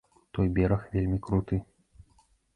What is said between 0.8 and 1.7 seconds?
вельмі круты.